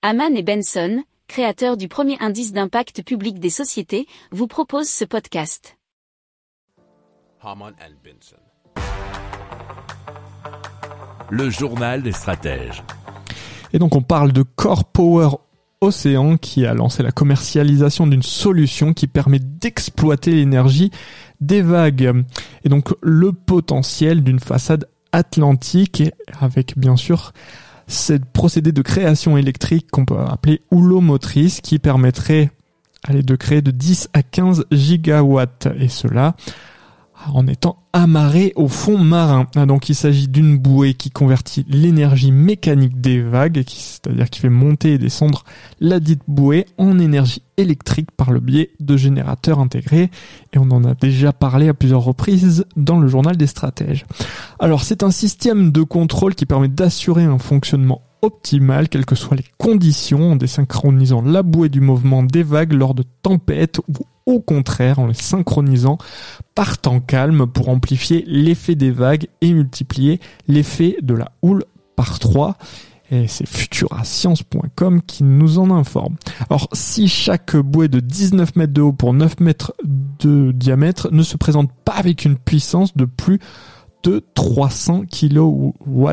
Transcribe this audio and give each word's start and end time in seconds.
Haman 0.00 0.36
et 0.36 0.44
Benson, 0.44 1.02
créateurs 1.26 1.76
du 1.76 1.88
premier 1.88 2.16
indice 2.20 2.52
d'impact 2.52 3.02
public 3.02 3.40
des 3.40 3.50
sociétés, 3.50 4.06
vous 4.30 4.46
proposent 4.46 4.88
ce 4.88 5.04
podcast. 5.04 5.76
Haman 7.42 7.74
Benson. 8.04 8.36
Le 11.30 11.50
journal 11.50 12.04
des 12.04 12.12
stratèges. 12.12 12.84
Et 13.72 13.80
donc 13.80 13.96
on 13.96 14.00
parle 14.00 14.30
de 14.30 14.42
Core 14.44 14.84
Power 14.84 15.30
Océan 15.80 16.36
qui 16.36 16.64
a 16.64 16.74
lancé 16.74 17.02
la 17.02 17.10
commercialisation 17.10 18.06
d'une 18.06 18.22
solution 18.22 18.94
qui 18.94 19.08
permet 19.08 19.40
d'exploiter 19.40 20.30
l'énergie 20.30 20.92
des 21.40 21.60
vagues. 21.60 22.24
Et 22.62 22.68
donc 22.68 22.94
le 23.02 23.32
potentiel 23.32 24.22
d'une 24.22 24.38
façade 24.38 24.88
atlantique 25.10 26.04
avec 26.40 26.78
bien 26.78 26.94
sûr 26.94 27.32
ce 27.88 28.12
procédé 28.12 28.70
de 28.70 28.82
création 28.82 29.36
électrique 29.36 29.90
qu'on 29.90 30.04
peut 30.04 30.18
appeler 30.18 30.60
houlomotrice 30.70 31.06
motrice 31.06 31.60
qui 31.62 31.78
permettrait 31.78 32.50
de 33.10 33.36
créer 33.36 33.62
de 33.62 33.70
10 33.70 34.10
à 34.12 34.22
15 34.22 34.66
gigawatts. 34.70 35.68
Et 35.78 35.88
cela 35.88 36.36
en 37.32 37.46
étant 37.46 37.76
amarré 37.92 38.52
au 38.56 38.68
fond 38.68 38.98
marin. 38.98 39.46
Ah, 39.56 39.66
donc 39.66 39.88
il 39.88 39.94
s'agit 39.94 40.28
d'une 40.28 40.58
bouée 40.58 40.94
qui 40.94 41.10
convertit 41.10 41.64
l'énergie 41.68 42.32
mécanique 42.32 43.00
des 43.00 43.20
vagues, 43.20 43.62
c'est-à-dire 43.66 44.30
qui 44.30 44.40
fait 44.40 44.48
monter 44.48 44.94
et 44.94 44.98
descendre 44.98 45.44
la 45.80 46.00
dite 46.00 46.22
bouée 46.28 46.66
en 46.78 46.98
énergie 46.98 47.42
électrique 47.56 48.10
par 48.12 48.30
le 48.30 48.40
biais 48.40 48.70
de 48.80 48.96
générateurs 48.96 49.58
intégrés. 49.58 50.10
Et 50.52 50.58
on 50.58 50.70
en 50.70 50.84
a 50.84 50.94
déjà 50.94 51.32
parlé 51.32 51.68
à 51.68 51.74
plusieurs 51.74 52.02
reprises 52.02 52.64
dans 52.76 53.00
le 53.00 53.08
journal 53.08 53.36
des 53.36 53.46
stratèges. 53.46 54.06
Alors 54.58 54.84
c'est 54.84 55.02
un 55.02 55.10
système 55.10 55.72
de 55.72 55.82
contrôle 55.82 56.34
qui 56.34 56.46
permet 56.46 56.68
d'assurer 56.68 57.24
un 57.24 57.38
fonctionnement 57.38 58.02
optimal 58.22 58.88
quelles 58.88 59.06
que 59.06 59.14
soient 59.14 59.36
les 59.36 59.44
conditions 59.58 60.32
en 60.32 60.36
désynchronisant 60.36 61.22
la 61.22 61.42
bouée 61.42 61.68
du 61.68 61.80
mouvement 61.80 62.22
des 62.22 62.42
vagues 62.42 62.72
lors 62.72 62.94
de 62.94 63.04
tempêtes 63.22 63.78
ou 63.78 64.04
au 64.28 64.40
contraire 64.40 64.98
en 64.98 65.06
les 65.06 65.14
synchronisant 65.14 65.96
par 66.54 66.76
temps 66.76 67.00
calme 67.00 67.46
pour 67.46 67.70
amplifier 67.70 68.24
l'effet 68.26 68.74
des 68.74 68.90
vagues 68.90 69.26
et 69.40 69.54
multiplier 69.54 70.20
l'effet 70.46 70.98
de 71.00 71.14
la 71.14 71.32
houle 71.40 71.64
par 71.96 72.18
3 72.18 72.58
et 73.10 73.26
c'est 73.26 73.48
futurascience.com 73.48 75.00
qui 75.00 75.24
nous 75.24 75.58
en 75.58 75.70
informe. 75.70 76.16
Alors 76.50 76.68
si 76.74 77.08
chaque 77.08 77.56
bouée 77.56 77.88
de 77.88 78.00
19 78.00 78.54
mètres 78.56 78.74
de 78.74 78.82
haut 78.82 78.92
pour 78.92 79.14
9 79.14 79.40
mètres 79.40 79.72
de 79.82 80.52
diamètre 80.52 81.08
ne 81.10 81.22
se 81.22 81.38
présente 81.38 81.70
pas 81.86 81.94
avec 81.94 82.26
une 82.26 82.36
puissance 82.36 82.94
de 82.94 83.06
plus 83.06 83.38
de 84.02 84.22
300 84.34 85.04
kW, 85.06 86.10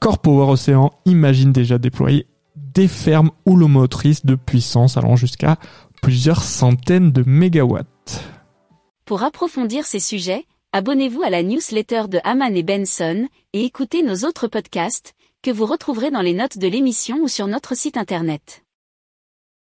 Core 0.00 0.18
Power 0.18 0.50
Océan 0.50 0.90
imagine 1.06 1.52
déjà 1.52 1.78
déployer 1.78 2.26
des 2.56 2.88
fermes 2.88 3.30
houlomotrices 3.46 4.26
de 4.26 4.34
puissance 4.34 4.96
allant 4.96 5.14
jusqu'à 5.14 5.58
plusieurs 6.04 6.42
centaines 6.42 7.12
de 7.12 7.24
mégawatts. 7.26 8.22
Pour 9.06 9.22
approfondir 9.22 9.86
ces 9.86 10.00
sujets, 10.00 10.44
abonnez-vous 10.72 11.22
à 11.22 11.30
la 11.30 11.42
newsletter 11.42 12.08
de 12.10 12.20
Haman 12.24 12.54
et 12.54 12.62
Benson 12.62 13.26
et 13.54 13.64
écoutez 13.64 14.02
nos 14.02 14.26
autres 14.28 14.46
podcasts 14.46 15.14
que 15.40 15.50
vous 15.50 15.64
retrouverez 15.64 16.10
dans 16.10 16.20
les 16.20 16.34
notes 16.34 16.58
de 16.58 16.68
l'émission 16.68 17.20
ou 17.22 17.28
sur 17.28 17.46
notre 17.46 17.74
site 17.74 17.96
internet. 17.96 18.63